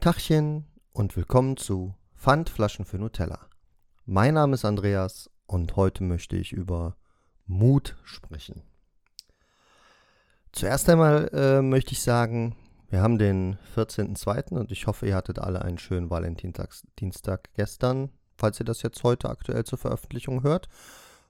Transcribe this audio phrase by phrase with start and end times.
[0.00, 3.38] Tachchen und willkommen zu Pfandflaschen für Nutella.
[4.04, 6.96] Mein Name ist Andreas und heute möchte ich über
[7.46, 8.62] Mut sprechen.
[10.50, 12.56] Zuerst einmal äh, möchte ich sagen,
[12.88, 14.54] wir haben den 14.02.
[14.58, 19.30] und ich hoffe, ihr hattet alle einen schönen Valentinstagsdienstag gestern, falls ihr das jetzt heute
[19.30, 20.68] aktuell zur Veröffentlichung hört.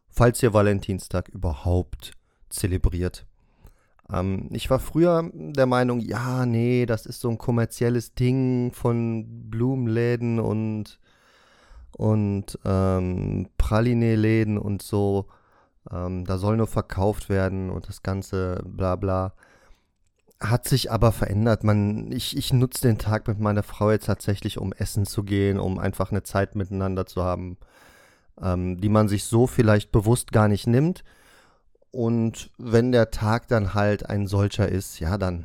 [0.08, 2.12] Falls ihr Valentinstag überhaupt
[2.48, 3.26] zelebriert.
[4.12, 9.50] Ähm, ich war früher der Meinung, ja, nee, das ist so ein kommerzielles Ding von
[9.50, 10.98] Blumenläden und,
[11.96, 15.26] und ähm, Praline-Läden und so.
[15.90, 19.34] Ähm, da soll nur verkauft werden und das Ganze, bla bla.
[20.40, 21.64] Hat sich aber verändert.
[21.64, 25.58] Man, ich, ich nutze den Tag mit meiner Frau jetzt tatsächlich, um essen zu gehen,
[25.58, 27.56] um einfach eine Zeit miteinander zu haben,
[28.42, 31.04] ähm, die man sich so vielleicht bewusst gar nicht nimmt.
[31.92, 35.44] Und wenn der Tag dann halt ein solcher ist, ja, dann,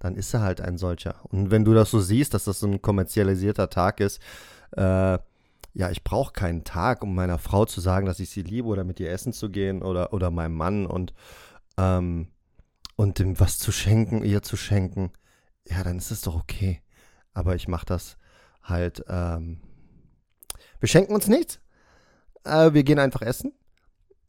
[0.00, 1.14] dann ist er halt ein solcher.
[1.22, 4.20] Und wenn du das so siehst, dass das so ein kommerzialisierter Tag ist,
[4.76, 5.18] äh,
[5.72, 8.82] ja, ich brauche keinen Tag, um meiner Frau zu sagen, dass ich sie liebe oder
[8.82, 11.14] mit ihr essen zu gehen oder, oder meinem Mann und,
[11.78, 12.26] ähm,
[12.96, 15.12] und ihm was zu schenken, ihr zu schenken.
[15.68, 16.82] Ja, dann ist es doch okay.
[17.32, 18.16] Aber ich mache das
[18.64, 19.60] halt, ähm,
[20.80, 21.60] wir schenken uns nichts.
[22.42, 23.52] Äh, wir gehen einfach essen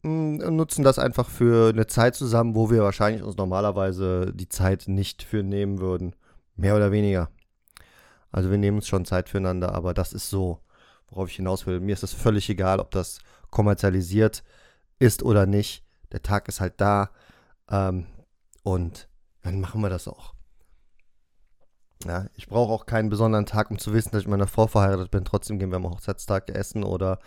[0.02, 5.22] nutzen das einfach für eine Zeit zusammen, wo wir wahrscheinlich uns normalerweise die Zeit nicht
[5.22, 6.16] für nehmen würden.
[6.56, 7.30] Mehr oder weniger.
[8.30, 10.60] Also wir nehmen uns schon Zeit füreinander, aber das ist so,
[11.08, 11.80] worauf ich hinaus will.
[11.80, 14.42] Mir ist es völlig egal, ob das kommerzialisiert
[14.98, 15.84] ist oder nicht.
[16.10, 17.10] Der Tag ist halt da
[17.70, 18.06] ähm,
[18.62, 19.08] und
[19.42, 20.34] dann machen wir das auch.
[22.04, 25.10] Ja, ich brauche auch keinen besonderen Tag, um zu wissen, dass ich meiner Frau verheiratet
[25.10, 25.24] bin.
[25.24, 27.20] Trotzdem gehen wir am Hochzeitstag essen oder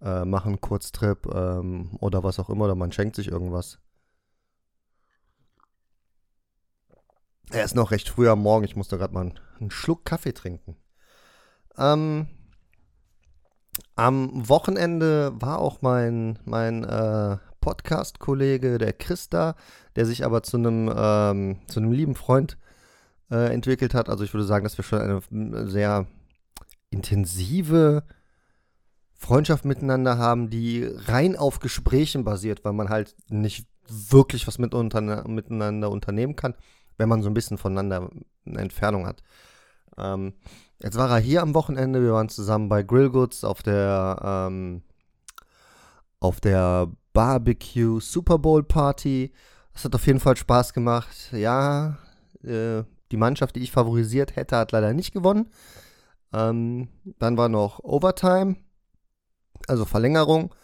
[0.00, 3.78] äh, machen Kurztrip ähm, oder was auch immer, oder man schenkt sich irgendwas.
[7.50, 10.32] Er ist noch recht früh am Morgen, ich musste gerade mal einen, einen, Schluck Kaffee
[10.32, 10.76] trinken.
[11.78, 12.26] Ähm,
[13.94, 19.54] am Wochenende war auch mein, mein äh, Podcast-Kollege, der Christa,
[19.94, 22.58] der sich aber zu einem, ähm, zu einem lieben Freund
[23.30, 24.08] äh, entwickelt hat.
[24.08, 26.06] Also ich würde sagen, dass wir schon eine sehr
[26.90, 28.04] intensive
[29.16, 34.74] Freundschaft miteinander haben, die rein auf Gesprächen basiert, weil man halt nicht wirklich was mit
[34.74, 36.54] unter, miteinander unternehmen kann,
[36.98, 38.10] wenn man so ein bisschen voneinander
[38.44, 39.22] eine Entfernung hat.
[39.96, 40.34] Ähm,
[40.82, 44.82] jetzt war er hier am Wochenende, wir waren zusammen bei Grillgoods auf der ähm,
[46.20, 49.32] auf der Barbecue Super Bowl Party.
[49.72, 51.30] Das hat auf jeden Fall Spaß gemacht.
[51.32, 51.98] Ja,
[52.42, 55.50] äh, die Mannschaft, die ich favorisiert hätte, hat leider nicht gewonnen.
[56.32, 56.88] Ähm,
[57.18, 58.56] dann war noch Overtime
[59.68, 60.54] also Verlängerung.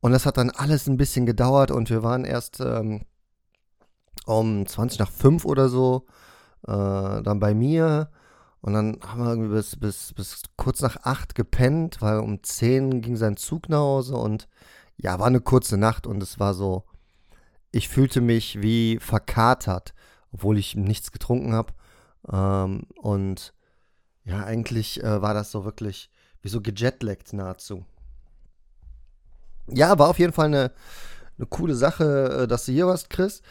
[0.00, 3.02] Und das hat dann alles ein bisschen gedauert und wir waren erst ähm,
[4.26, 6.06] um 20 nach 5 oder so
[6.66, 8.10] äh, dann bei mir.
[8.60, 13.00] Und dann haben wir irgendwie bis, bis, bis kurz nach 8 gepennt, weil um 10
[13.00, 14.48] ging sein Zug nach Hause und
[14.96, 16.84] ja, war eine kurze Nacht und es war so,
[17.70, 19.94] ich fühlte mich wie verkatert,
[20.32, 21.72] obwohl ich nichts getrunken habe.
[22.30, 23.54] Ähm, und
[24.24, 26.10] ja, eigentlich äh, war das so wirklich
[26.42, 27.84] wie so gejetlaggt nahezu
[29.72, 30.72] ja, war auf jeden Fall eine,
[31.36, 33.42] eine coole Sache, äh, dass du hier warst, Chris.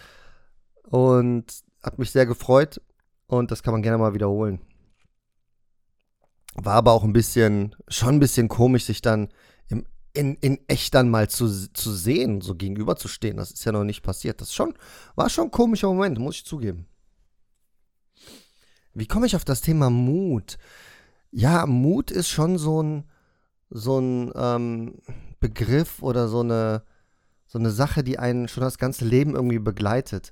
[0.84, 1.46] Und
[1.84, 2.82] hat mich sehr gefreut.
[3.28, 4.60] Und das kann man gerne mal wiederholen.
[6.56, 9.30] War aber auch ein bisschen, schon ein bisschen komisch, sich dann
[9.68, 13.38] im, in, in echt dann mal zu, zu sehen, so gegenüberzustehen.
[13.38, 14.42] Das ist ja noch nicht passiert.
[14.42, 14.74] Das schon,
[15.16, 16.88] war schon ein komischer Moment, muss ich zugeben.
[18.94, 20.58] Wie komme ich auf das Thema Mut?
[21.30, 23.04] Ja, Mut ist schon so ein,
[23.70, 25.02] so ein, ähm,
[25.40, 26.84] Begriff oder so eine,
[27.46, 30.32] so eine Sache, die einen schon das ganze Leben irgendwie begleitet.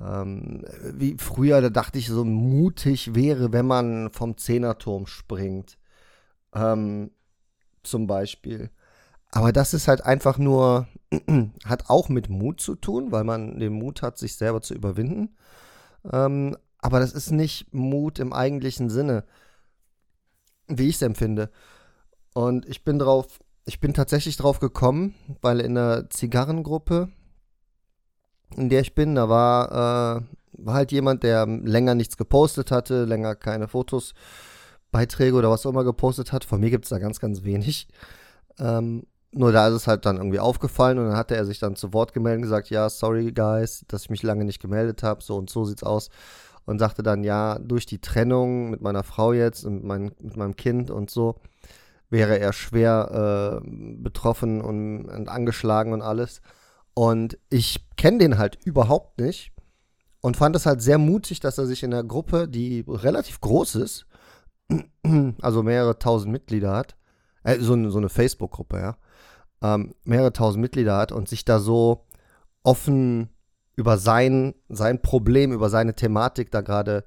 [0.00, 0.64] Ähm,
[0.94, 5.78] wie früher, da dachte ich, so mutig wäre, wenn man vom Zehnerturm springt.
[6.54, 7.10] Ähm,
[7.82, 8.70] zum Beispiel.
[9.30, 10.88] Aber das ist halt einfach nur,
[11.64, 15.36] hat auch mit Mut zu tun, weil man den Mut hat, sich selber zu überwinden.
[16.12, 19.24] Ähm, aber das ist nicht Mut im eigentlichen Sinne,
[20.68, 21.50] wie ich es empfinde.
[22.34, 27.08] Und ich bin drauf ich bin tatsächlich drauf gekommen, weil in der Zigarrengruppe,
[28.56, 30.22] in der ich bin, da war, äh,
[30.52, 34.14] war halt jemand, der länger nichts gepostet hatte, länger keine Fotos,
[34.92, 36.44] Beiträge oder was auch immer gepostet hat.
[36.44, 37.88] Von mir gibt es da ganz, ganz wenig.
[38.58, 41.76] Ähm, nur da ist es halt dann irgendwie aufgefallen und dann hatte er sich dann
[41.76, 45.22] zu Wort gemeldet und gesagt, ja, sorry guys, dass ich mich lange nicht gemeldet habe,
[45.22, 46.08] so und so sieht's aus.
[46.64, 50.56] Und sagte dann, ja, durch die Trennung mit meiner Frau jetzt und mein, mit meinem
[50.56, 51.36] Kind und so,
[52.10, 53.68] wäre er schwer äh,
[53.98, 56.40] betroffen und, und, angeschlagen und alles.
[56.94, 59.52] Und ich kenne den halt überhaupt nicht
[60.20, 63.76] und fand es halt sehr mutig, dass er sich in der Gruppe, die relativ groß
[63.76, 64.06] ist,
[65.40, 66.96] also mehrere tausend Mitglieder hat,
[67.44, 68.96] äh, so, eine, so eine Facebook-Gruppe, ja,
[69.62, 72.06] ähm, mehrere tausend Mitglieder hat und sich da so
[72.62, 73.30] offen
[73.76, 77.04] über sein, sein Problem, über seine Thematik da gerade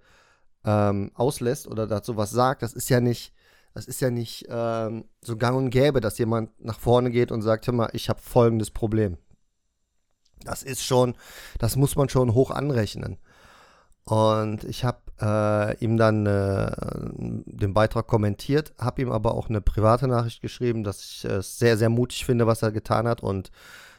[0.63, 3.33] ähm, auslässt oder dazu was sagt, das ist ja nicht,
[3.73, 7.41] das ist ja nicht ähm, so gang und gäbe, dass jemand nach vorne geht und
[7.41, 9.17] sagt, hör mal, ich habe folgendes Problem.
[10.43, 11.15] Das ist schon,
[11.59, 13.17] das muss man schon hoch anrechnen.
[14.05, 16.71] Und ich habe äh, ihm dann äh,
[17.45, 21.41] den Beitrag kommentiert, habe ihm aber auch eine private Nachricht geschrieben, dass ich es äh,
[21.41, 23.51] sehr, sehr mutig finde, was er getan hat und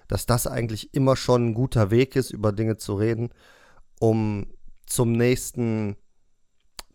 [0.08, 3.30] dass das eigentlich immer schon ein guter Weg ist, über Dinge zu reden,
[4.00, 4.48] um
[4.84, 5.94] zum nächsten,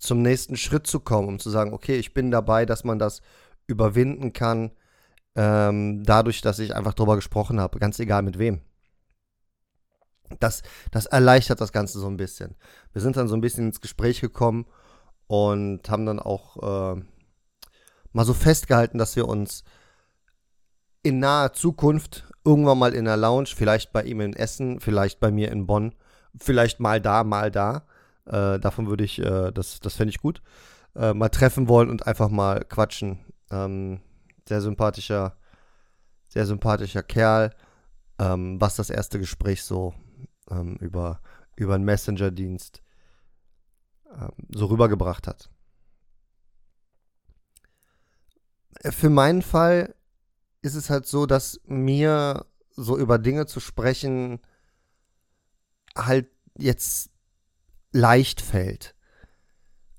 [0.05, 3.21] zum nächsten Schritt zu kommen, um zu sagen, okay, ich bin dabei, dass man das
[3.67, 4.71] überwinden kann,
[5.35, 8.61] ähm, dadurch, dass ich einfach drüber gesprochen habe, ganz egal mit wem.
[10.39, 12.55] Das, das erleichtert das Ganze so ein bisschen.
[12.93, 14.65] Wir sind dann so ein bisschen ins Gespräch gekommen
[15.27, 17.01] und haben dann auch äh,
[18.11, 19.63] mal so festgehalten, dass wir uns
[21.03, 25.31] in naher Zukunft irgendwann mal in der Lounge, vielleicht bei ihm in Essen, vielleicht bei
[25.31, 25.93] mir in Bonn,
[26.39, 27.85] vielleicht mal da, mal da.
[28.25, 30.41] Äh, davon würde ich, äh, das, das fände ich gut,
[30.95, 33.19] äh, mal treffen wollen und einfach mal quatschen.
[33.51, 34.01] Ähm,
[34.47, 35.37] sehr sympathischer,
[36.29, 37.55] sehr sympathischer Kerl,
[38.19, 39.93] ähm, was das erste Gespräch so
[40.49, 41.21] ähm, über,
[41.55, 42.81] über einen Messenger-Dienst
[44.13, 45.49] ähm, so rübergebracht hat.
[48.91, 49.95] Für meinen Fall
[50.61, 54.39] ist es halt so, dass mir so über Dinge zu sprechen
[55.95, 56.27] halt
[56.57, 57.09] jetzt
[57.95, 58.93] leicht fällt.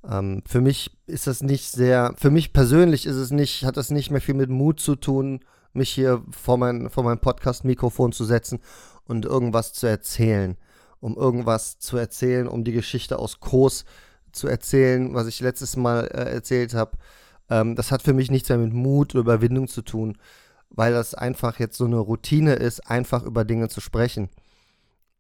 [0.08, 3.90] Ähm, für mich ist das nicht sehr, für mich persönlich ist es nicht, hat das
[3.90, 5.40] nicht mehr viel mit Mut zu tun,
[5.72, 8.60] mich hier vor mein, vor mein Podcast-Mikrofon zu setzen
[9.04, 10.56] und irgendwas zu erzählen.
[11.00, 13.84] Um irgendwas zu erzählen, um die Geschichte aus Kurs
[14.32, 16.98] zu erzählen, was ich letztes Mal äh, erzählt habe.
[17.50, 20.18] Ähm, das hat für mich nichts mehr mit Mut oder Überwindung zu tun,
[20.70, 24.30] weil das einfach jetzt so eine Routine ist, einfach über Dinge zu sprechen.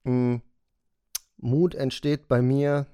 [0.04, 0.42] Mhm.
[1.46, 2.86] Mut entsteht bei mir,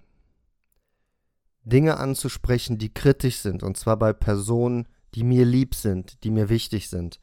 [1.65, 6.49] Dinge anzusprechen, die kritisch sind, und zwar bei Personen, die mir lieb sind, die mir
[6.49, 7.21] wichtig sind.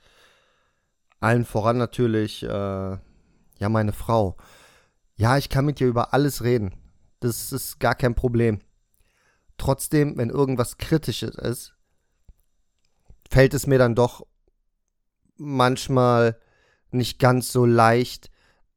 [1.19, 4.37] Allen voran natürlich äh, ja, meine Frau.
[5.15, 6.73] Ja, ich kann mit dir über alles reden.
[7.19, 8.59] Das ist gar kein Problem.
[9.57, 11.75] Trotzdem, wenn irgendwas Kritisches ist,
[13.29, 14.25] fällt es mir dann doch
[15.35, 16.39] manchmal
[16.91, 18.31] nicht ganz so leicht,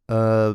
[0.08, 0.54] äh,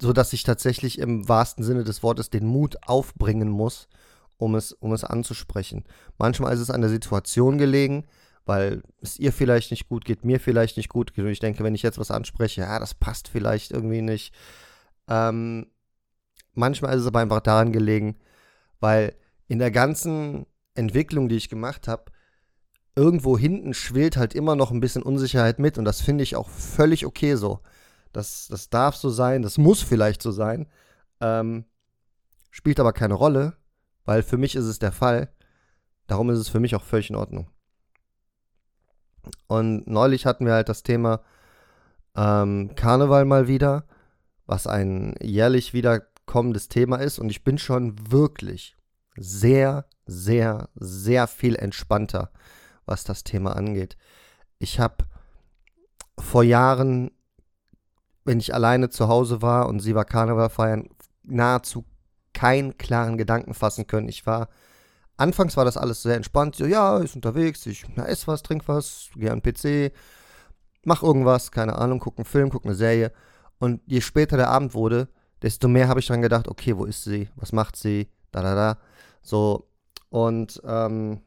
[0.00, 3.88] so dass ich tatsächlich im wahrsten Sinne des Wortes den Mut aufbringen muss,
[4.36, 5.84] um es, um es anzusprechen.
[6.18, 8.06] Manchmal ist es an der Situation gelegen,
[8.46, 11.24] weil es ihr vielleicht nicht gut geht, mir vielleicht nicht gut geht.
[11.24, 14.32] Und ich denke, wenn ich jetzt was anspreche, ja, das passt vielleicht irgendwie nicht.
[15.08, 15.66] Ähm,
[16.54, 18.16] manchmal ist es aber einfach daran gelegen,
[18.80, 19.14] weil
[19.48, 22.04] in der ganzen Entwicklung, die ich gemacht habe,
[22.94, 26.48] irgendwo hinten schwillt halt immer noch ein bisschen Unsicherheit mit und das finde ich auch
[26.48, 27.60] völlig okay so.
[28.12, 30.66] Das, das darf so sein, das muss vielleicht so sein.
[31.20, 31.64] Ähm,
[32.50, 33.56] spielt aber keine Rolle,
[34.04, 35.32] weil für mich ist es der Fall.
[36.06, 37.50] Darum ist es für mich auch völlig in Ordnung.
[39.46, 41.20] Und neulich hatten wir halt das Thema
[42.16, 43.84] ähm, Karneval mal wieder,
[44.46, 47.18] was ein jährlich wiederkommendes Thema ist.
[47.18, 48.76] Und ich bin schon wirklich
[49.16, 52.30] sehr, sehr, sehr viel entspannter,
[52.86, 53.96] was das Thema angeht.
[54.58, 55.04] Ich habe
[56.18, 57.10] vor Jahren,
[58.28, 60.90] wenn ich alleine zu Hause war und sie war Karneval feiern,
[61.22, 61.86] nahezu
[62.34, 64.08] keinen klaren Gedanken fassen können.
[64.08, 64.48] Ich war
[65.16, 66.54] Anfangs war das alles sehr entspannt.
[66.54, 69.92] So, ja, ist unterwegs, ich na, ess was, trink was, gehe an den PC,
[70.84, 73.12] mach irgendwas, keine Ahnung, guck einen Film, guck eine Serie.
[73.58, 75.08] Und je später der Abend wurde,
[75.42, 77.30] desto mehr habe ich dran gedacht, okay, wo ist sie?
[77.34, 78.08] Was macht sie?
[78.30, 78.78] Da, da, da.
[79.22, 79.68] So.
[80.10, 81.22] Und ähm,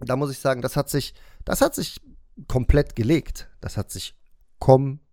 [0.00, 1.14] da muss ich sagen, das hat sich,
[1.44, 2.00] das hat sich
[2.46, 3.48] komplett gelegt.
[3.60, 4.14] Das hat sich
[4.60, 5.07] komplett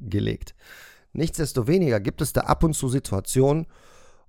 [0.00, 0.54] gelegt.
[1.12, 3.66] Nichtsdestoweniger gibt es da ab und zu Situationen,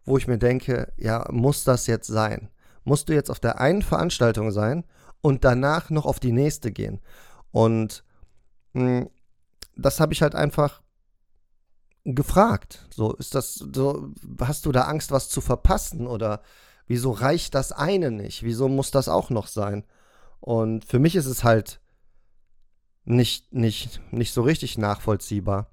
[0.05, 2.49] wo ich mir denke, ja, muss das jetzt sein?
[2.83, 4.85] Musst du jetzt auf der einen Veranstaltung sein
[5.21, 7.01] und danach noch auf die nächste gehen?
[7.51, 8.03] Und
[8.73, 9.09] mh, hm,
[9.75, 10.81] das habe ich halt einfach
[12.03, 12.87] gefragt.
[12.93, 16.07] So, ist das so, hast du da Angst, was zu verpassen?
[16.07, 16.41] Oder
[16.87, 18.43] wieso reicht das eine nicht?
[18.43, 19.83] Wieso muss das auch noch sein?
[20.39, 21.81] Und für mich ist es halt
[23.07, 25.71] nicht, nicht, nicht so richtig nachvollziehbar,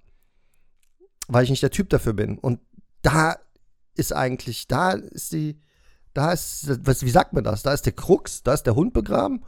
[1.26, 2.38] weil ich nicht der Typ dafür bin.
[2.38, 2.60] Und
[3.02, 3.36] da
[3.94, 5.60] ist eigentlich, da ist die,
[6.12, 7.62] da ist, was, wie sagt man das?
[7.62, 9.44] Da ist der Krux, da ist der Hund begraben.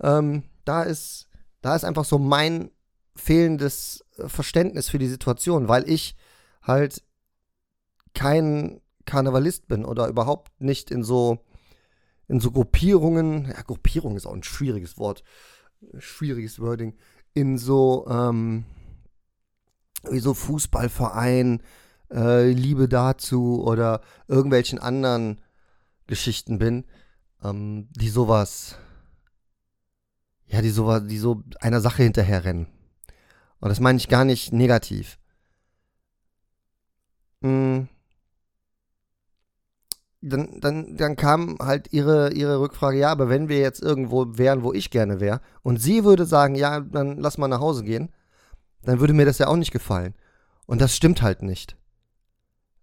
[0.00, 1.28] Ähm, da ist,
[1.60, 2.70] da ist einfach so mein
[3.16, 6.16] fehlendes Verständnis für die Situation, weil ich
[6.62, 7.02] halt
[8.14, 11.44] kein Karnevalist bin oder überhaupt nicht in so
[12.26, 15.22] in so Gruppierungen, ja, Gruppierung ist auch ein schwieriges Wort,
[15.98, 16.96] schwieriges Wording,
[17.34, 18.64] in so, ähm,
[20.08, 21.62] wie so Fußballverein,
[22.12, 25.40] äh, Liebe dazu oder irgendwelchen anderen
[26.06, 26.84] Geschichten bin,
[27.42, 28.76] ähm, die sowas,
[30.46, 32.66] ja, die sowas, die so einer Sache hinterherrennen.
[33.60, 35.18] Und das meine ich gar nicht negativ.
[37.40, 37.88] Mhm.
[40.26, 44.62] Dann, dann, dann kam halt ihre, ihre Rückfrage, ja, aber wenn wir jetzt irgendwo wären,
[44.62, 48.10] wo ich gerne wäre, und sie würde sagen, ja, dann lass mal nach Hause gehen,
[48.84, 50.14] dann würde mir das ja auch nicht gefallen.
[50.66, 51.76] Und das stimmt halt nicht.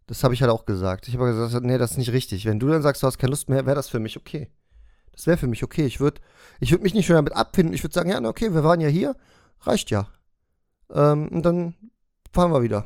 [0.07, 1.07] Das habe ich halt auch gesagt.
[1.07, 2.45] Ich habe gesagt, nee, das ist nicht richtig.
[2.45, 4.50] Wenn du dann sagst, du hast keine Lust mehr, wäre das für mich okay.
[5.13, 5.86] Das wäre für mich okay.
[5.86, 6.21] Ich würde
[6.60, 7.74] ich würd mich nicht schon damit abfinden.
[7.74, 9.15] Ich würde sagen, ja, okay, wir waren ja hier.
[9.62, 10.07] Reicht ja.
[10.93, 11.75] Ähm, und dann
[12.33, 12.86] fahren wir wieder.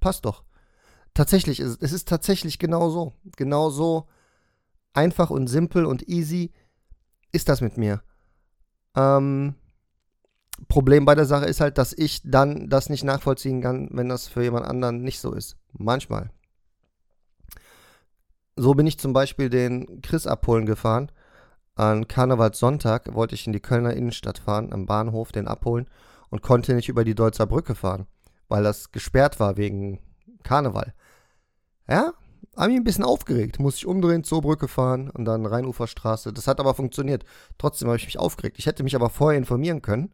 [0.00, 0.42] Passt doch.
[1.16, 3.14] Tatsächlich, es, es ist tatsächlich genau so.
[3.36, 4.06] Genau so
[4.92, 6.52] einfach und simpel und easy
[7.32, 8.02] ist das mit mir.
[8.94, 9.54] Ähm,
[10.68, 14.28] Problem bei der Sache ist halt, dass ich dann das nicht nachvollziehen kann, wenn das
[14.28, 15.56] für jemand anderen nicht so ist.
[15.72, 16.28] Manchmal.
[18.56, 21.10] So bin ich zum Beispiel den Chris abholen gefahren.
[21.76, 25.88] An Karnevalssonntag wollte ich in die Kölner Innenstadt fahren, am Bahnhof den abholen
[26.28, 28.06] und konnte nicht über die Deutzer Brücke fahren,
[28.48, 30.00] weil das gesperrt war wegen
[30.42, 30.92] Karneval.
[31.88, 32.12] Ja,
[32.56, 33.58] habe mich ein bisschen aufgeregt.
[33.58, 36.32] Muss ich umdrehen zur Brücke fahren und dann Rheinuferstraße.
[36.32, 37.24] Das hat aber funktioniert.
[37.58, 38.58] Trotzdem habe ich mich aufgeregt.
[38.58, 40.12] Ich hätte mich aber vorher informieren können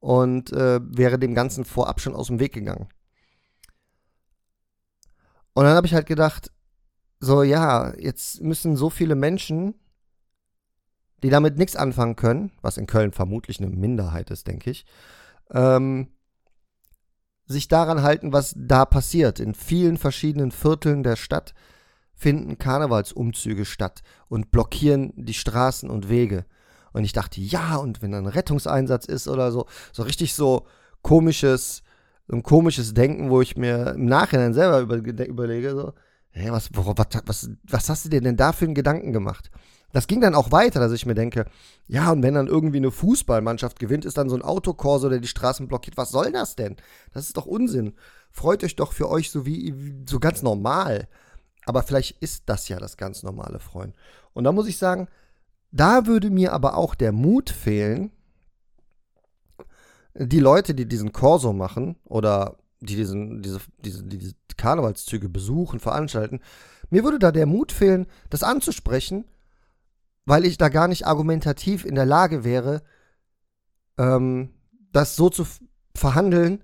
[0.00, 2.88] und äh, wäre dem Ganzen vorab schon aus dem Weg gegangen.
[5.54, 6.52] Und dann habe ich halt gedacht,
[7.18, 9.74] so ja, jetzt müssen so viele Menschen,
[11.24, 14.86] die damit nichts anfangen können, was in Köln vermutlich eine Minderheit ist, denke ich,
[15.50, 16.08] ähm,
[17.48, 19.40] sich daran halten, was da passiert.
[19.40, 21.54] In vielen verschiedenen Vierteln der Stadt
[22.14, 26.44] finden Karnevalsumzüge statt und blockieren die Straßen und Wege.
[26.92, 30.66] Und ich dachte, ja, und wenn ein Rettungseinsatz ist oder so, so richtig so
[31.02, 31.82] komisches,
[32.30, 35.92] ein komisches Denken, wo ich mir im Nachhinein selber über, überlege, so,
[36.30, 39.50] hey, was, was, was, was hast du dir denn da für einen Gedanken gemacht?
[39.92, 41.46] Das ging dann auch weiter, dass ich mir denke,
[41.86, 45.28] ja, und wenn dann irgendwie eine Fußballmannschaft gewinnt, ist dann so ein Autokorso, der die
[45.28, 45.96] Straßen blockiert.
[45.96, 46.76] Was soll das denn?
[47.12, 47.94] Das ist doch Unsinn.
[48.30, 51.08] Freut euch doch für euch so wie so ganz normal.
[51.64, 53.94] Aber vielleicht ist das ja das ganz normale Freuen.
[54.34, 55.08] Und da muss ich sagen,
[55.70, 58.10] da würde mir aber auch der Mut fehlen,
[60.14, 66.40] die Leute, die diesen Corso machen oder die diesen, diese, diese, diese Karnevalszüge besuchen, veranstalten,
[66.90, 69.24] mir würde da der Mut fehlen, das anzusprechen,
[70.28, 72.82] weil ich da gar nicht argumentativ in der Lage wäre,
[73.96, 74.50] ähm,
[74.92, 75.46] das so zu
[75.94, 76.62] verhandeln,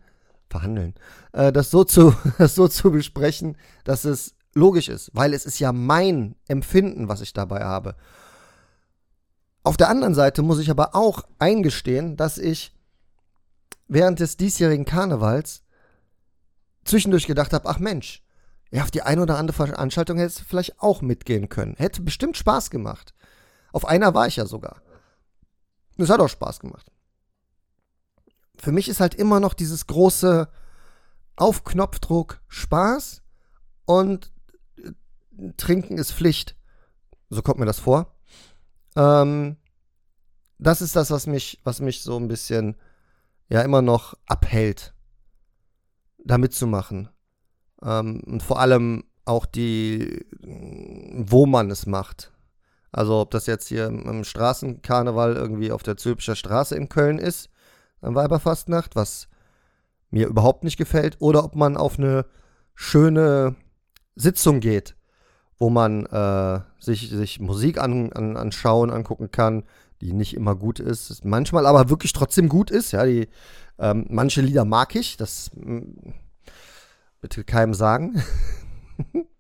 [0.50, 0.94] verhandeln,
[1.32, 5.60] äh, das, so zu, das so zu besprechen, dass es logisch ist, weil es ist
[5.60, 7.96] ja mein Empfinden, was ich dabei habe.
[9.62, 12.74] Auf der anderen Seite muss ich aber auch eingestehen, dass ich
[13.88, 15.62] während des diesjährigen Karnevals
[16.84, 18.22] zwischendurch gedacht habe, ach Mensch,
[18.70, 21.76] ja, auf die eine oder andere Veranstaltung hätte es vielleicht auch mitgehen können.
[21.78, 23.13] Hätte bestimmt Spaß gemacht.
[23.74, 24.80] Auf einer war ich ja sogar.
[25.96, 26.92] Es hat auch Spaß gemacht.
[28.54, 30.48] Für mich ist halt immer noch dieses große
[31.34, 33.22] auf Knopfdruck Spaß
[33.84, 34.32] und
[34.76, 34.92] äh,
[35.56, 36.56] Trinken ist Pflicht.
[37.30, 38.14] So kommt mir das vor.
[38.94, 39.56] Ähm,
[40.58, 42.76] das ist das, was mich, was mich so ein bisschen
[43.48, 44.94] ja immer noch abhält,
[46.18, 47.08] da mitzumachen.
[47.82, 52.33] Ähm, und vor allem auch die, wo man es macht.
[52.94, 57.50] Also ob das jetzt hier im Straßenkarneval irgendwie auf der Zülpischer Straße in Köln ist,
[58.00, 59.28] am Weiberfastnacht, was
[60.10, 62.26] mir überhaupt nicht gefällt, oder ob man auf eine
[62.74, 63.56] schöne
[64.14, 64.94] Sitzung geht
[65.58, 69.64] wo man äh, sich, sich Musik an, an, anschauen, angucken kann,
[70.00, 72.92] die nicht immer gut ist, manchmal aber wirklich trotzdem gut ist.
[72.92, 73.28] Ja, die,
[73.78, 76.10] ähm, manche Lieder mag ich, das mm,
[77.20, 78.22] bitte keinem sagen.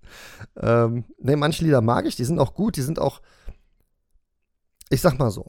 [0.56, 3.20] ähm, ne, manche Lieder mag ich, die sind auch gut, die sind auch,
[4.90, 5.46] ich sag mal so,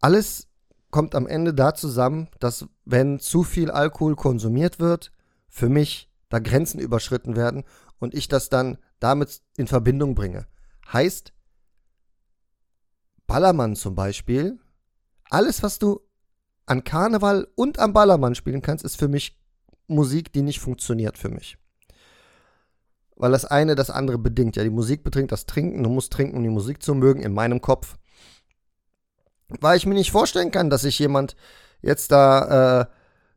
[0.00, 0.48] alles
[0.90, 5.12] kommt am Ende da zusammen, dass wenn zu viel Alkohol konsumiert wird,
[5.48, 7.64] für mich da Grenzen überschritten werden
[7.98, 10.46] und ich das dann damit in Verbindung bringe.
[10.92, 11.32] Heißt,
[13.26, 14.58] Ballermann zum Beispiel,
[15.28, 16.00] alles, was du
[16.66, 19.38] an Karneval und am Ballermann spielen kannst, ist für mich
[19.86, 21.58] Musik, die nicht funktioniert für mich.
[23.16, 24.56] Weil das eine das andere bedingt.
[24.56, 25.82] Ja, die Musik bedingt das Trinken.
[25.82, 27.96] Du musst trinken, um die Musik zu mögen, in meinem Kopf.
[29.60, 31.36] Weil ich mir nicht vorstellen kann, dass sich jemand
[31.82, 32.86] jetzt da äh,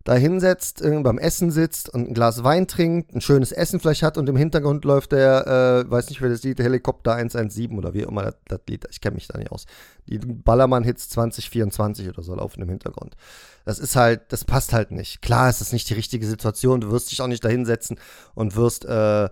[0.03, 4.17] da hinsetzt, beim Essen sitzt und ein Glas Wein trinkt, ein schönes Essen vielleicht hat
[4.17, 8.01] und im Hintergrund läuft der, äh, weiß nicht, wer das Lied, Helikopter 117 oder wie
[8.01, 9.65] immer das, das Lied, ich kenne mich da nicht aus.
[10.07, 13.15] Die Ballermann-Hits 2024 oder so laufen im Hintergrund.
[13.65, 15.21] Das ist halt, das passt halt nicht.
[15.21, 17.99] Klar ist das nicht die richtige Situation, du wirst dich auch nicht da hinsetzen
[18.33, 19.29] und wirst, äh,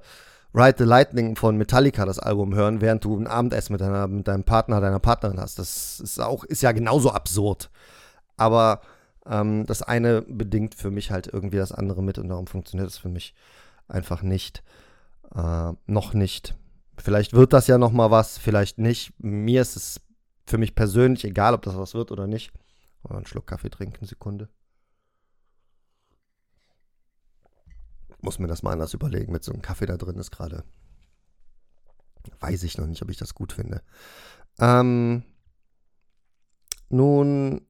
[0.54, 4.28] Ride the Lightning von Metallica das Album hören, während du ein Abendessen mit, deiner, mit
[4.28, 5.60] deinem Partner, deiner Partnerin hast.
[5.60, 7.70] Das ist auch, ist ja genauso absurd.
[8.36, 8.82] Aber
[9.28, 12.98] ähm, das eine bedingt für mich halt irgendwie das andere mit und darum funktioniert es
[12.98, 13.36] für mich
[13.88, 14.64] einfach nicht.
[15.36, 16.56] Äh, noch nicht.
[16.98, 19.14] Vielleicht wird das ja noch mal was, vielleicht nicht.
[19.20, 20.02] Mir ist es
[20.48, 22.52] für mich persönlich egal, ob das was wird oder nicht.
[23.04, 24.50] Oder einen Schluck Kaffee trinken, Sekunde.
[28.22, 29.32] Muss mir das mal anders überlegen.
[29.32, 30.64] Mit so einem Kaffee da drin ist gerade.
[32.40, 33.82] Weiß ich noch nicht, ob ich das gut finde.
[34.60, 35.24] Ähm,
[36.90, 37.62] nun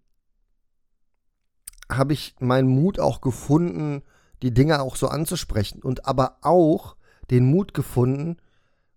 [1.92, 4.04] habe ich meinen Mut auch gefunden,
[4.42, 6.96] die Dinge auch so anzusprechen und aber auch
[7.30, 8.38] den Mut gefunden,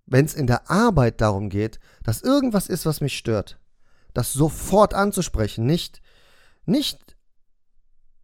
[0.07, 3.59] wenn es in der Arbeit darum geht, dass irgendwas ist, was mich stört,
[4.15, 6.03] das sofort anzusprechen, nicht,
[6.67, 7.17] nicht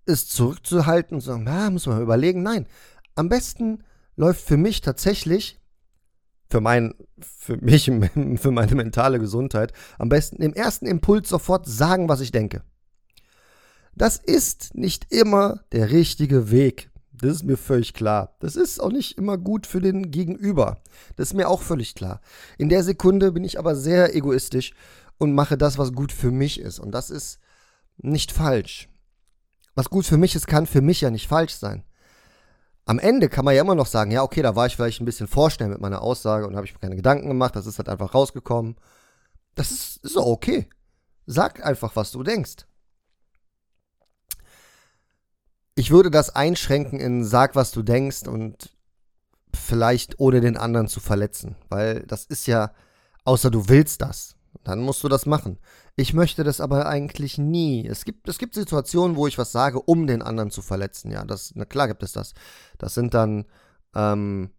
[0.05, 2.43] es zurückzuhalten und zu sagen, na, muss man überlegen.
[2.43, 2.67] Nein,
[3.19, 3.85] am besten
[4.17, 5.61] läuft für mich tatsächlich,
[6.49, 7.85] für, mein, für mich,
[8.37, 12.63] für meine mentale Gesundheit, am besten im ersten Impuls sofort sagen, was ich denke.
[13.95, 16.91] Das ist nicht immer der richtige Weg.
[17.13, 18.37] Das ist mir völlig klar.
[18.39, 20.81] Das ist auch nicht immer gut für den Gegenüber.
[21.17, 22.21] Das ist mir auch völlig klar.
[22.59, 24.73] In der Sekunde bin ich aber sehr egoistisch
[25.19, 26.79] und mache das, was gut für mich ist.
[26.79, 27.41] Und das ist
[27.97, 28.89] nicht falsch.
[29.75, 31.83] Was gut für mich ist, kann für mich ja nicht falsch sein.
[32.89, 35.05] Am Ende kann man ja immer noch sagen, ja, okay, da war ich vielleicht ein
[35.05, 37.89] bisschen vorschnell mit meiner Aussage und habe ich mir keine Gedanken gemacht, das ist halt
[37.89, 38.77] einfach rausgekommen.
[39.55, 40.69] Das ist, auch okay.
[41.27, 42.67] Sag einfach, was du denkst
[45.79, 48.77] ich würde das einschränken in sag, was du denkst und
[49.55, 52.73] vielleicht ohne den anderen zu verletzen, weil das ist ja,
[53.25, 55.59] außer du willst das, dann musst du das machen.
[56.01, 57.85] Ich möchte das aber eigentlich nie.
[57.85, 61.11] Es gibt, es gibt Situationen, wo ich was sage, um den anderen zu verletzen.
[61.11, 62.35] Ja, das, na klar gibt es das.
[62.79, 63.47] Das sind dann,
[63.97, 64.51] ähm,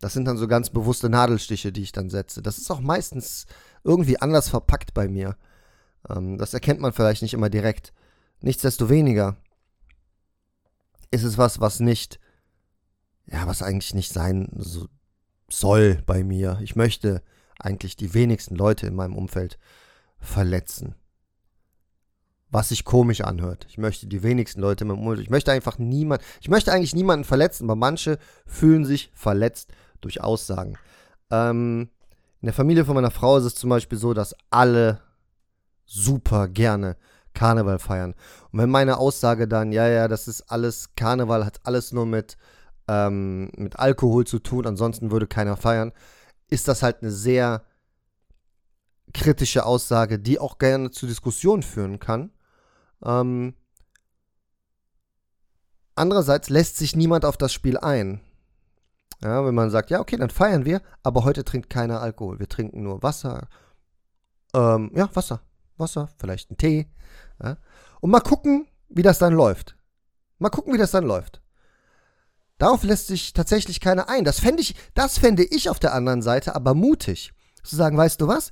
[0.00, 2.42] das sind dann so ganz bewusste Nadelstiche, die ich dann setze.
[2.42, 3.46] Das ist auch meistens
[3.84, 5.38] irgendwie anders verpackt bei mir.
[6.10, 7.94] Ähm, das erkennt man vielleicht nicht immer direkt.
[8.42, 9.38] Nichtsdestoweniger
[11.10, 12.20] ist es was, was nicht,
[13.24, 14.88] ja, was eigentlich nicht sein so,
[15.48, 16.58] soll bei mir.
[16.60, 17.22] Ich möchte
[17.58, 19.58] eigentlich die wenigsten Leute in meinem Umfeld
[20.22, 20.94] verletzen.
[22.50, 23.66] Was sich komisch anhört.
[23.68, 25.20] Ich möchte die wenigsten Leute meinem Umfeld.
[25.20, 30.20] Ich möchte einfach niemand, ich möchte eigentlich niemanden verletzen, aber manche fühlen sich verletzt durch
[30.20, 30.78] Aussagen.
[31.30, 31.88] Ähm,
[32.40, 35.00] in der Familie von meiner Frau ist es zum Beispiel so, dass alle
[35.86, 36.96] super gerne
[37.34, 38.14] Karneval feiern.
[38.50, 42.36] Und wenn meine Aussage dann, ja, ja, das ist alles, Karneval hat alles nur mit,
[42.88, 45.92] ähm, mit Alkohol zu tun, ansonsten würde keiner feiern,
[46.48, 47.64] ist das halt eine sehr
[49.12, 52.30] kritische Aussage, die auch gerne zu Diskussionen führen kann.
[53.04, 53.54] Ähm,
[55.94, 58.20] andererseits lässt sich niemand auf das Spiel ein.
[59.22, 62.40] Ja, wenn man sagt, ja, okay, dann feiern wir, aber heute trinkt keiner Alkohol.
[62.40, 63.48] Wir trinken nur Wasser.
[64.52, 65.40] Ähm, ja, Wasser.
[65.76, 66.88] Wasser, vielleicht einen Tee.
[67.42, 67.56] Ja?
[68.00, 69.76] Und mal gucken, wie das dann läuft.
[70.38, 71.40] Mal gucken, wie das dann läuft.
[72.58, 74.24] Darauf lässt sich tatsächlich keiner ein.
[74.24, 77.32] Das fände ich, das fände ich auf der anderen Seite aber mutig.
[77.62, 78.50] Zu sagen, weißt du was?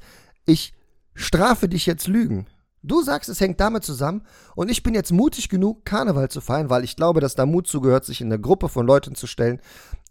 [0.51, 0.73] Ich
[1.15, 2.49] strafe dich jetzt Lügen.
[2.83, 6.71] Du sagst, es hängt damit zusammen und ich bin jetzt mutig genug, Karneval zu feiern,
[6.71, 9.61] weil ich glaube, dass da Mut zugehört, sich in eine Gruppe von Leuten zu stellen,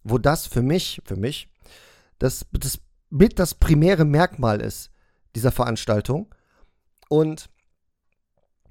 [0.01, 1.49] wo das für mich, für mich,
[2.19, 4.91] das, das mit das primäre Merkmal ist
[5.35, 6.33] dieser Veranstaltung.
[7.09, 7.49] Und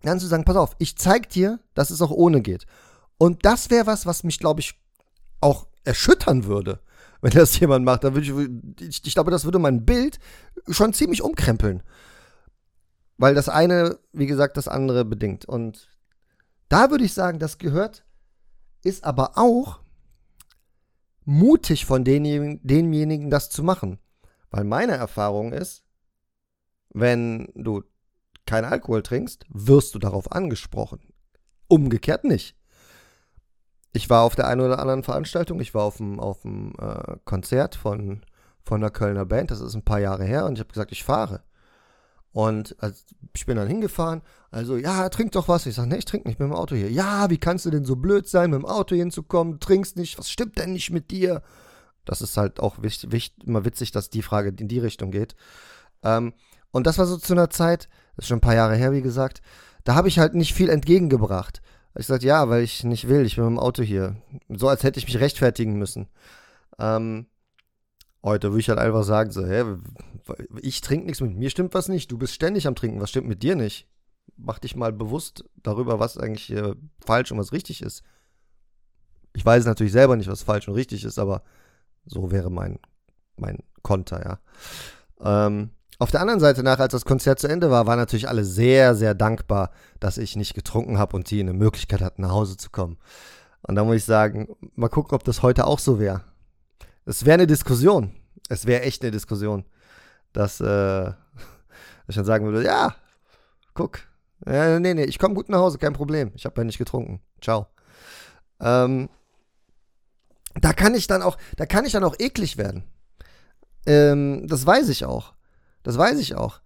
[0.01, 2.65] dann zu sagen, pass auf, ich zeig dir, dass es auch ohne geht.
[3.19, 4.81] Und das wäre was, was mich, glaube ich,
[5.43, 6.81] auch erschüttern würde,
[7.21, 8.05] wenn das jemand macht.
[8.05, 10.19] Da würde ich, ich, ich glaube, das würde mein Bild
[10.69, 11.83] schon ziemlich umkrempeln.
[13.17, 15.45] Weil das eine, wie gesagt, das andere bedingt.
[15.45, 15.89] Und
[16.69, 18.05] da würde ich sagen, das gehört,
[18.85, 19.81] ist aber auch
[21.25, 23.99] mutig von denjenigen, denjenigen das zu machen.
[24.51, 25.85] Weil meine Erfahrung ist,
[26.91, 27.83] wenn du
[28.47, 31.01] keinen Alkohol trinkst, wirst du darauf angesprochen.
[31.67, 32.58] Umgekehrt nicht.
[33.93, 37.17] Ich war auf der einen oder anderen Veranstaltung, ich war auf dem, auf dem äh,
[37.25, 38.23] Konzert von,
[38.63, 41.05] von einer Kölner Band, das ist ein paar Jahre her, und ich habe gesagt, ich
[41.05, 41.43] fahre.
[42.33, 43.03] Und also,
[43.35, 45.67] ich bin dann hingefahren, also, ja, trink doch was.
[45.67, 46.91] Ich sage, nee, ich trinke nicht mit dem Auto hier.
[46.91, 49.55] Ja, wie kannst du denn so blöd sein, mit dem Auto hinzukommen?
[49.55, 51.43] Du trinkst nicht, was stimmt denn nicht mit dir?
[52.05, 55.35] Das ist halt auch wichtig, wichtig, immer witzig, dass die Frage in die Richtung geht.
[56.03, 56.33] Ähm,
[56.71, 59.03] und das war so zu einer Zeit, das ist schon ein paar Jahre her, wie
[59.03, 59.43] gesagt,
[59.85, 61.61] da habe ich halt nicht viel entgegengebracht,
[61.97, 64.17] Ich sagte, ja, weil ich nicht will, ich bin mit dem Auto hier.
[64.49, 66.09] So als hätte ich mich rechtfertigen müssen.
[66.79, 67.27] Ähm,
[68.23, 69.65] heute würde ich halt einfach sagen, so, hä,
[70.61, 72.13] ich trinke nichts, mit mir stimmt was nicht.
[72.13, 73.89] Du bist ständig am Trinken, was stimmt mit dir nicht?
[74.37, 76.75] Mach dich mal bewusst darüber, was eigentlich äh,
[77.05, 78.03] falsch und was richtig ist.
[79.35, 81.43] Ich weiß natürlich selber nicht, was falsch und richtig ist, aber
[82.05, 82.79] so wäre mein,
[83.37, 84.23] mein Konter,
[85.21, 85.47] ja.
[85.47, 88.45] Ähm, auf der anderen Seite nach, als das Konzert zu Ende war, waren natürlich alle
[88.45, 92.57] sehr, sehr dankbar, dass ich nicht getrunken habe und die eine Möglichkeit hatten, nach Hause
[92.57, 92.99] zu kommen.
[93.63, 96.23] Und da muss ich sagen, mal gucken, ob das heute auch so wäre.
[97.05, 98.15] Es wäre eine Diskussion.
[98.49, 99.65] Es wäre echt eine Diskussion.
[100.33, 101.09] Dass, äh,
[102.07, 102.95] ich dann sagen würde, ja,
[103.75, 104.01] guck.
[104.47, 106.31] Äh, nee, nee, ich komme gut nach Hause, kein Problem.
[106.37, 107.21] Ich habe ja nicht getrunken.
[107.41, 107.67] Ciao.
[108.61, 109.09] Ähm,
[110.55, 112.85] da kann ich dann auch, da kann ich dann auch eklig werden.
[113.85, 115.35] Ähm, das weiß ich auch.
[115.89, 116.61] Das weiß ich auch.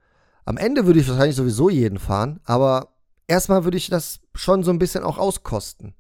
[0.44, 2.88] Am Ende würde ich wahrscheinlich sowieso jeden fahren, aber
[3.28, 5.94] erstmal würde ich das schon so ein bisschen auch auskosten.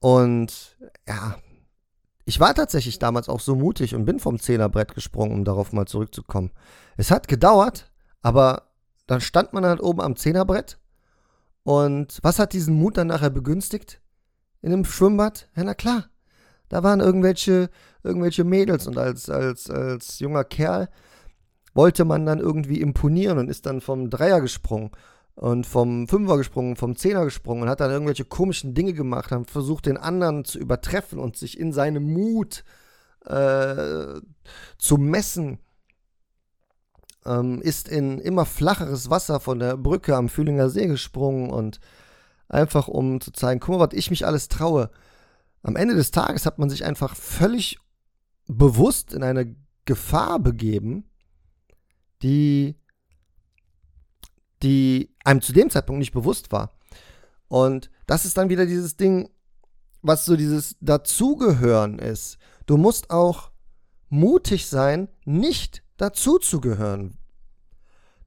[0.00, 0.76] Und
[1.06, 1.38] ja,
[2.24, 5.86] ich war tatsächlich damals auch so mutig und bin vom Zehnerbrett gesprungen, um darauf mal
[5.86, 6.50] zurückzukommen.
[6.96, 8.72] Es hat gedauert, aber
[9.06, 10.80] dann stand man halt oben am Zehnerbrett.
[11.62, 14.00] Und was hat diesen Mut dann nachher begünstigt?
[14.60, 15.48] In einem Schwimmbad?
[15.54, 16.08] Ja, na klar.
[16.68, 17.70] Da waren irgendwelche,
[18.04, 20.88] irgendwelche Mädels und als, als, als junger Kerl
[21.72, 24.90] wollte man dann irgendwie imponieren und ist dann vom Dreier gesprungen
[25.34, 29.50] und vom Fünfer gesprungen, vom Zehner gesprungen und hat dann irgendwelche komischen Dinge gemacht, hat
[29.50, 32.62] versucht, den anderen zu übertreffen und sich in seinem Mut
[33.24, 34.20] äh,
[34.78, 35.58] zu messen.
[37.26, 41.80] Ähm, ist in immer flacheres Wasser von der Brücke am Fühlinger See gesprungen und
[42.48, 44.90] einfach um zu zeigen, guck mal, was ich mich alles traue
[45.64, 47.78] am Ende des Tages hat man sich einfach völlig
[48.46, 51.08] bewusst in eine Gefahr begeben,
[52.22, 52.76] die,
[54.62, 56.72] die einem zu dem Zeitpunkt nicht bewusst war.
[57.48, 59.30] Und das ist dann wieder dieses Ding,
[60.02, 62.38] was so dieses Dazugehören ist.
[62.66, 63.50] Du musst auch
[64.08, 67.18] mutig sein, nicht dazuzugehören.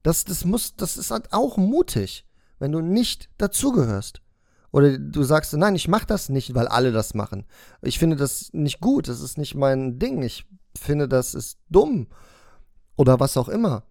[0.02, 2.24] Das, das, muss, das ist halt auch mutig,
[2.58, 4.20] wenn du nicht dazugehörst.
[4.70, 7.46] Oder du sagst, nein, ich mache das nicht, weil alle das machen.
[7.80, 10.22] Ich finde das nicht gut, das ist nicht mein Ding.
[10.22, 12.08] Ich finde, das ist dumm.
[12.96, 13.84] Oder was auch immer.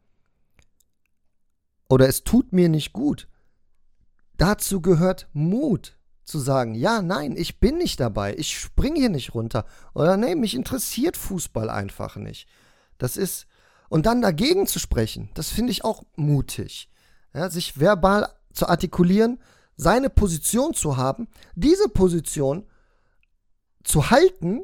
[1.89, 3.27] Oder es tut mir nicht gut.
[4.37, 9.33] Dazu gehört Mut zu sagen, ja, nein, ich bin nicht dabei, ich springe hier nicht
[9.33, 9.65] runter.
[9.93, 12.47] Oder nee, mich interessiert Fußball einfach nicht.
[12.97, 13.47] Das ist,
[13.89, 16.89] und dann dagegen zu sprechen, das finde ich auch mutig.
[17.33, 19.39] Ja, sich verbal zu artikulieren,
[19.77, 22.67] seine Position zu haben, diese Position
[23.83, 24.63] zu halten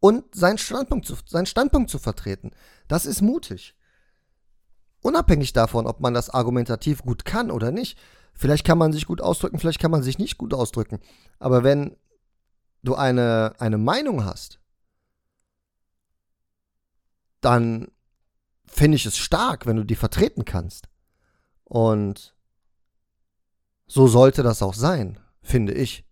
[0.00, 2.50] und seinen Standpunkt zu, seinen Standpunkt zu vertreten.
[2.88, 3.74] Das ist mutig.
[5.02, 7.98] Unabhängig davon, ob man das argumentativ gut kann oder nicht.
[8.34, 11.00] Vielleicht kann man sich gut ausdrücken, vielleicht kann man sich nicht gut ausdrücken.
[11.38, 11.96] Aber wenn
[12.82, 14.58] du eine, eine Meinung hast,
[17.40, 17.88] dann
[18.66, 20.88] finde ich es stark, wenn du die vertreten kannst.
[21.64, 22.34] Und
[23.88, 26.04] so sollte das auch sein, finde ich.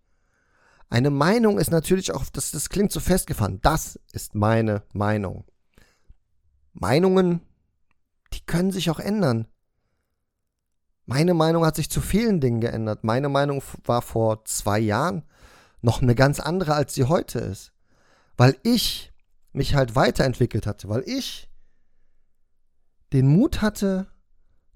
[0.89, 3.61] Eine Meinung ist natürlich auch, das, das klingt so festgefahren.
[3.61, 5.45] Das ist meine Meinung.
[6.73, 7.41] Meinungen,
[8.33, 9.47] die können sich auch ändern.
[11.05, 13.05] Meine Meinung hat sich zu vielen Dingen geändert.
[13.05, 15.23] Meine Meinung war vor zwei Jahren
[15.81, 17.73] noch eine ganz andere, als sie heute ist.
[18.37, 19.13] Weil ich
[19.53, 21.51] mich halt weiterentwickelt hatte, weil ich
[23.13, 24.09] den Mut hatte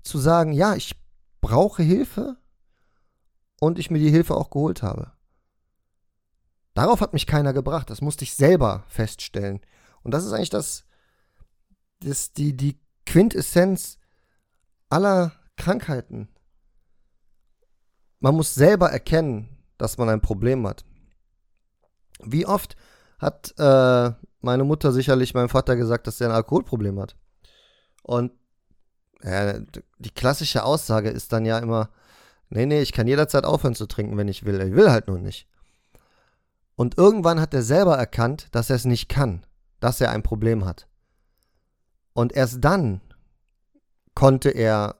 [0.02, 0.94] zu sagen, ja, ich
[1.40, 2.36] brauche Hilfe,
[3.60, 5.12] und ich mir die Hilfe auch geholt habe.
[6.74, 9.60] Darauf hat mich keiner gebracht, das musste ich selber feststellen.
[10.02, 10.84] Und das ist eigentlich das,
[12.00, 13.98] das die, die Quintessenz
[14.88, 16.28] aller Krankheiten.
[18.18, 20.84] Man muss selber erkennen, dass man ein Problem hat.
[22.22, 22.76] Wie oft
[23.18, 27.16] hat äh, meine Mutter sicherlich meinem Vater gesagt, dass er ein Alkoholproblem hat?
[28.02, 28.32] Und
[29.22, 29.58] ja,
[29.98, 31.90] die klassische Aussage ist dann ja immer,
[32.50, 34.60] Nee, nee, ich kann jederzeit aufhören zu trinken, wenn ich will.
[34.60, 35.48] Ich will halt nur nicht.
[36.74, 39.46] Und irgendwann hat er selber erkannt, dass er es nicht kann,
[39.78, 40.88] dass er ein Problem hat.
[42.12, 43.00] Und erst dann
[44.14, 44.96] konnte er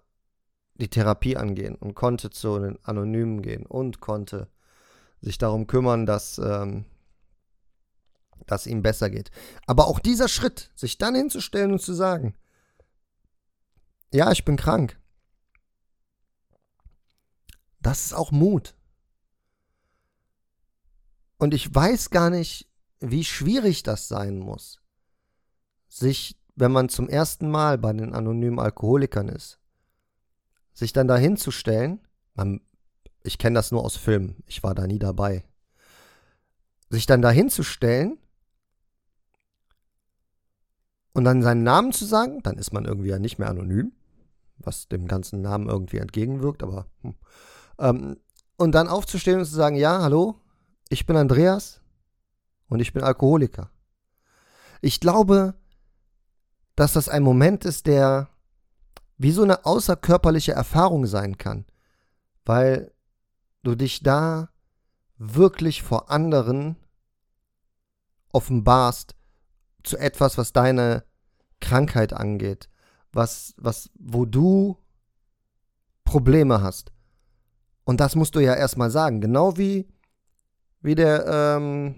[0.74, 4.48] die Therapie angehen und konnte zu den Anonymen gehen und konnte
[5.20, 6.84] sich darum kümmern, dass, ähm,
[8.46, 9.30] dass ihm besser geht.
[9.66, 12.34] Aber auch dieser Schritt, sich dann hinzustellen und zu sagen,
[14.12, 14.98] ja, ich bin krank,
[17.80, 18.74] das ist auch Mut.
[21.38, 22.68] Und ich weiß gar nicht,
[23.00, 24.80] wie schwierig das sein muss,
[25.88, 29.58] sich, wenn man zum ersten Mal bei den anonymen Alkoholikern ist,
[30.74, 32.00] sich dann dahin zu stellen,
[33.22, 35.44] ich kenne das nur aus Filmen, ich war da nie dabei,
[36.90, 38.18] sich dann dahin zu stellen
[41.12, 43.92] und dann seinen Namen zu sagen, dann ist man irgendwie ja nicht mehr anonym,
[44.58, 47.14] was dem ganzen Namen irgendwie entgegenwirkt, aber hm.
[47.80, 48.18] Ähm,
[48.56, 50.36] und dann aufzustehen und zu sagen, ja, hallo,
[50.88, 51.80] ich bin Andreas
[52.68, 53.70] und ich bin Alkoholiker.
[54.82, 55.54] Ich glaube,
[56.76, 58.28] dass das ein Moment ist, der
[59.18, 61.66] wie so eine außerkörperliche Erfahrung sein kann,
[62.44, 62.92] weil
[63.62, 64.48] du dich da
[65.18, 66.76] wirklich vor anderen
[68.32, 69.14] offenbarst
[69.82, 71.04] zu etwas, was deine
[71.60, 72.70] Krankheit angeht,
[73.12, 74.78] was, was, wo du
[76.04, 76.92] Probleme hast.
[77.84, 79.20] Und das musst du ja erstmal sagen.
[79.20, 79.88] Genau wie,
[80.80, 81.94] wie der, ähm,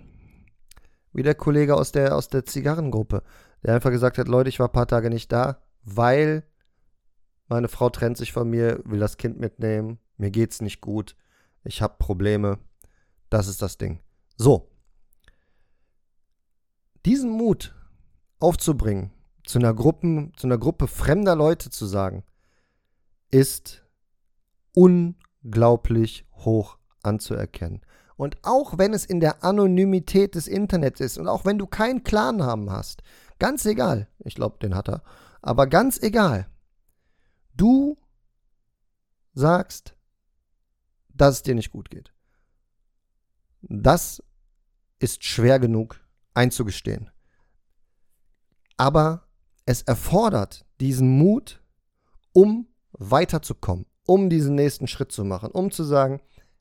[1.13, 3.23] wie der Kollege aus der, aus der Zigarrengruppe,
[3.63, 6.45] der einfach gesagt hat, Leute, ich war ein paar Tage nicht da, weil
[7.49, 11.17] meine Frau trennt sich von mir, will das Kind mitnehmen, mir geht's nicht gut,
[11.65, 12.59] ich habe Probleme.
[13.31, 14.01] Das ist das Ding.
[14.37, 14.71] So.
[17.05, 17.75] Diesen Mut
[18.39, 19.11] aufzubringen,
[19.45, 22.25] zu einer Gruppe, zu einer Gruppe fremder Leute zu sagen,
[23.31, 23.85] ist
[25.43, 27.81] unglaublich hoch anzuerkennen.
[28.17, 32.05] Und auch wenn es in der Anonymität des Internets ist und auch wenn du keinen
[32.05, 33.03] Clannamen hast,
[33.39, 35.03] ganz egal, ich glaube, den hat er,
[35.41, 36.47] aber ganz egal,
[37.57, 37.97] du
[39.35, 39.97] sagst,
[41.09, 42.13] dass es dir nicht gut geht.
[43.63, 44.23] Das
[44.99, 46.01] ist schwer genug
[46.35, 47.11] einzugestehen.
[48.77, 49.27] Aber
[49.67, 51.63] es erfordert diesen Mut,
[52.33, 56.21] um weiterzukommen, um diesen nächsten Schritt zu machen, um zu sagen,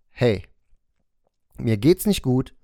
[0.09, 0.43] hey,
[1.57, 2.55] mir geht's nicht gut,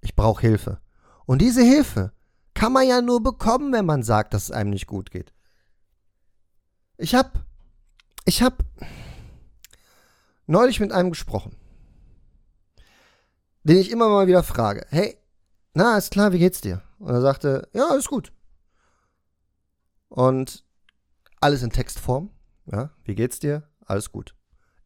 [0.00, 0.80] ich brauche Hilfe.
[1.26, 2.12] Und diese Hilfe
[2.54, 5.32] kann man ja nur bekommen, wenn man sagt, dass es einem nicht gut geht.
[6.96, 7.44] Ich hab
[8.24, 8.56] ich habe
[10.46, 11.56] neulich mit einem gesprochen,
[13.62, 15.18] den ich immer mal wieder frage, hey,
[15.74, 16.82] na, ist klar, wie geht's dir?
[16.98, 18.32] Und er sagte, ja, alles gut.
[20.08, 20.64] Und
[21.40, 22.30] alles in Textform,
[22.66, 23.68] ja, wie geht's dir?
[23.84, 24.34] Alles gut.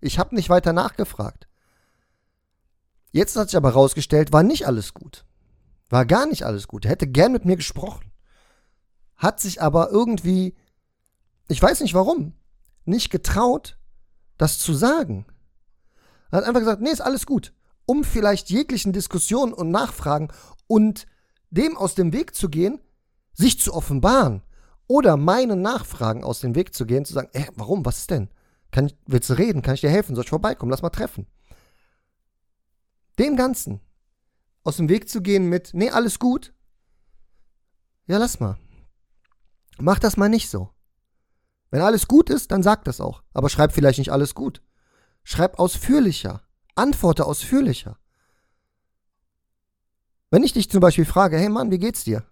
[0.01, 1.49] Ich habe nicht weiter nachgefragt.
[3.11, 5.25] Jetzt hat sich aber rausgestellt, war nicht alles gut.
[5.89, 6.85] War gar nicht alles gut.
[6.85, 8.13] Er hätte gern mit mir gesprochen.
[9.17, 10.55] Hat sich aber irgendwie,
[11.49, 12.35] ich weiß nicht warum,
[12.85, 13.79] nicht getraut,
[14.37, 15.27] das zu sagen.
[16.31, 17.53] Er hat einfach gesagt, nee, ist alles gut.
[17.87, 20.29] Um vielleicht jeglichen Diskussionen und Nachfragen
[20.67, 21.07] und
[21.51, 22.81] dem aus dem Weg zu gehen,
[23.33, 24.43] sich zu offenbaren
[24.87, 28.29] oder meinen Nachfragen aus dem Weg zu gehen, zu sagen, ey, warum, was ist denn?
[28.71, 29.63] Kann ich, willst du reden?
[29.63, 30.15] Kann ich dir helfen?
[30.15, 30.71] Soll ich vorbeikommen?
[30.71, 31.27] Lass mal treffen.
[33.19, 33.81] Dem Ganzen
[34.63, 36.53] aus dem Weg zu gehen mit, nee, alles gut.
[38.07, 38.59] Ja, lass mal.
[39.79, 40.71] Mach das mal nicht so.
[41.71, 43.23] Wenn alles gut ist, dann sag das auch.
[43.33, 44.63] Aber schreib vielleicht nicht alles gut.
[45.23, 46.43] Schreib ausführlicher.
[46.75, 47.99] Antworte ausführlicher.
[50.31, 52.27] Wenn ich dich zum Beispiel frage, hey Mann, wie geht's dir?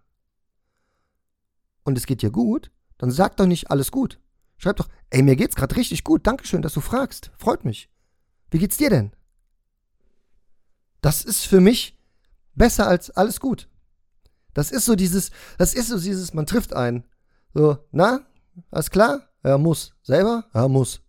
[1.85, 4.21] Und es geht dir gut, dann sag doch nicht alles gut.
[4.59, 6.27] Schreib doch, ey, mir geht's gerade richtig gut.
[6.27, 7.31] Dankeschön, dass du fragst.
[7.39, 7.91] Freut mich.
[8.51, 9.13] Wie geht's dir denn?
[11.01, 11.99] Das ist für mich
[12.55, 13.69] besser als alles gut.
[14.55, 17.05] Das ist so dieses, das ist so dieses, man trifft einen.
[17.53, 18.21] So, na,
[18.71, 19.29] alles klar?
[19.45, 19.95] Ja, muss.
[20.03, 20.47] Selber?
[20.55, 21.03] Ja, muss.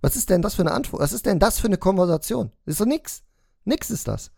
[0.00, 1.02] Was ist denn das für eine Antwort?
[1.02, 2.52] Was ist denn das für eine Konversation?
[2.66, 3.22] ist doch nix.
[3.64, 4.32] Nix ist das.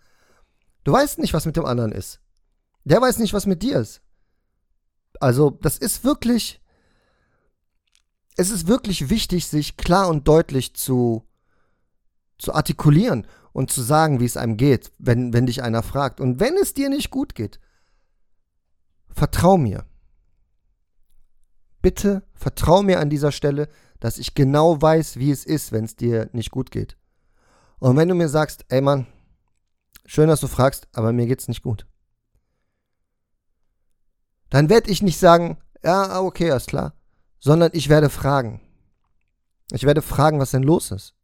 [0.84, 2.20] Du weißt nicht, was mit dem anderen ist.
[2.84, 4.02] Der weiß nicht, was mit dir ist.
[5.20, 6.62] Also, das ist wirklich.
[8.36, 11.28] Es ist wirklich wichtig, sich klar und deutlich zu,
[12.38, 16.20] zu artikulieren und zu sagen, wie es einem geht, wenn, wenn dich einer fragt.
[16.20, 17.60] Und wenn es dir nicht gut geht,
[19.10, 19.84] vertrau mir
[21.82, 23.68] bitte vertrau mir an dieser Stelle,
[24.00, 26.96] dass ich genau weiß, wie es ist, wenn es dir nicht gut geht.
[27.78, 29.06] Und wenn du mir sagst, ey Mann,
[30.06, 31.86] schön, dass du fragst, aber mir geht's nicht gut.
[34.48, 36.94] Dann werde ich nicht sagen, ja, okay, alles klar,
[37.42, 38.61] sondern ich werde fragen.
[39.72, 41.16] Ich werde fragen, was denn los ist.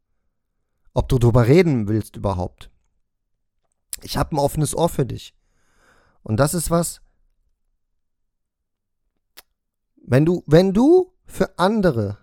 [0.93, 2.71] Ob du drüber reden willst überhaupt.
[4.03, 5.37] Ich habe ein offenes Ohr für dich.
[6.25, 7.03] Und das ist was,
[9.95, 12.19] wenn du, wenn du für andere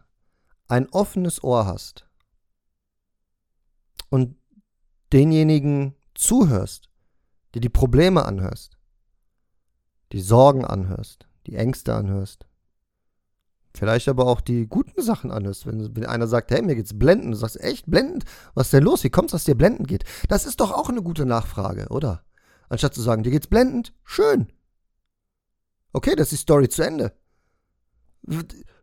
[0.67, 2.05] ein offenes Ohr hast
[4.09, 4.35] und
[5.13, 6.89] denjenigen zuhörst,
[7.53, 8.77] die die Probleme anhörst,
[10.11, 12.45] die Sorgen anhörst, die Ängste anhörst,
[13.77, 17.33] vielleicht aber auch die guten Sachen anhörst, wenn, wenn einer sagt, hey, mir geht's blendend,
[17.33, 20.03] du sagst, echt blendend, was ist denn los, wie kommt's, dass dir blendend geht?
[20.29, 22.23] Das ist doch auch eine gute Nachfrage, oder?
[22.69, 24.51] Anstatt zu sagen, dir geht's blendend, schön.
[25.93, 27.13] Okay, das ist die Story zu Ende.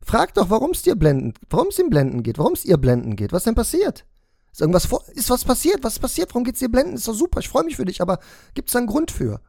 [0.00, 3.16] Frag doch, warum es dir blenden, warum es ihm blenden geht, warum es ihr blenden
[3.16, 3.32] geht.
[3.32, 4.06] Was denn passiert?
[4.52, 5.82] Ist irgendwas vor, ist was passiert?
[5.82, 6.30] Was ist passiert?
[6.30, 6.94] Warum geht's dir blenden?
[6.94, 8.18] Ist doch super, ich freue mich für dich, aber
[8.54, 9.40] gibt es einen Grund für?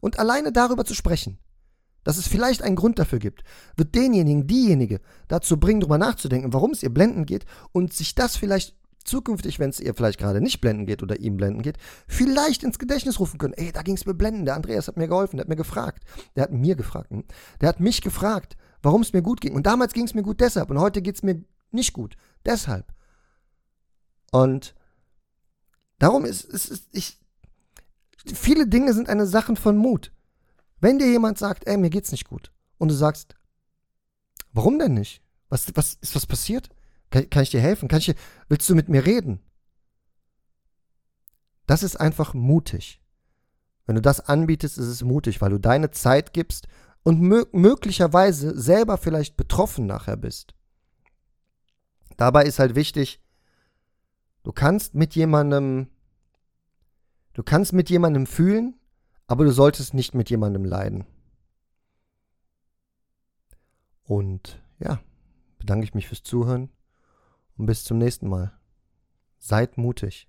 [0.00, 1.38] Und alleine darüber zu sprechen,
[2.04, 3.44] dass es vielleicht einen Grund dafür gibt,
[3.76, 8.36] wird denjenigen, diejenige dazu bringen, darüber nachzudenken, warum es ihr blenden geht und sich das
[8.36, 12.62] vielleicht zukünftig, wenn es ihr vielleicht gerade nicht blenden geht oder ihm blenden geht, vielleicht
[12.62, 13.54] ins Gedächtnis rufen können.
[13.54, 14.44] Ey, da ging es mir blenden.
[14.44, 16.04] Der Andreas hat mir geholfen, der hat mir gefragt.
[16.36, 17.10] Der hat mir gefragt.
[17.10, 17.24] Hm?
[17.60, 19.54] Der hat mich gefragt, warum es mir gut ging.
[19.54, 22.16] Und damals ging es mir gut deshalb und heute geht es mir nicht gut.
[22.44, 22.86] Deshalb.
[24.30, 24.74] Und
[25.98, 27.18] darum ist, ist, ist ich.
[28.24, 30.12] Viele Dinge sind eine Sache von Mut.
[30.82, 33.36] Wenn dir jemand sagt, ey, mir geht's nicht gut, und du sagst,
[34.52, 35.22] warum denn nicht?
[35.48, 36.70] Was, was ist was passiert?
[37.10, 37.88] Kann, kann ich dir helfen?
[37.88, 38.12] Kann ich
[38.48, 39.38] willst du mit mir reden?
[41.66, 43.00] Das ist einfach mutig.
[43.86, 46.66] Wenn du das anbietest, ist es mutig, weil du deine Zeit gibst
[47.04, 50.52] und mö möglicherweise selber vielleicht betroffen nachher bist.
[52.16, 53.22] Dabei ist halt wichtig,
[54.42, 55.86] du kannst mit jemandem,
[57.34, 58.74] du kannst mit jemandem fühlen,
[59.32, 61.06] aber du solltest nicht mit jemandem leiden.
[64.04, 65.00] Und ja,
[65.56, 66.68] bedanke ich mich fürs Zuhören
[67.56, 68.52] und bis zum nächsten Mal.
[69.38, 70.28] Seid mutig.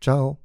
[0.00, 0.38] Ciao.